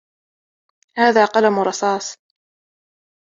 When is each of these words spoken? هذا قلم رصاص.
هذا 0.97 1.25
قلم 1.25 1.59
رصاص. 1.59 2.17